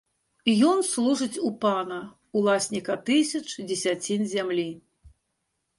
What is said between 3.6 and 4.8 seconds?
дзесяцін зямлі.